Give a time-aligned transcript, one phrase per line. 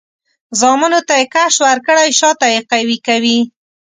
[0.59, 3.39] زامنو ته یې کش ورکړی؛ شاته یې قوي کوي.